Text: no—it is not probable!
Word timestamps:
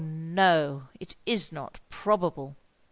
no—it 0.03 1.15
is 1.27 1.51
not 1.51 1.79
probable! 1.87 2.55